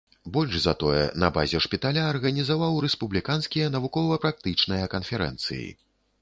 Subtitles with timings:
[0.35, 5.69] Больш за тое, на базе шпіталя арганізаваў рэспубліканскія навукова-практычныя канферэнцыі.